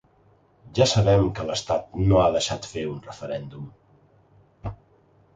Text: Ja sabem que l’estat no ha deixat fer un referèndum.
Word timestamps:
Ja 0.77 0.85
sabem 0.91 1.25
que 1.39 1.43
l’estat 1.49 1.91
no 2.11 2.17
ha 2.21 2.31
deixat 2.35 2.65
fer 2.71 2.85
un 2.93 2.97
referèndum. 3.09 3.69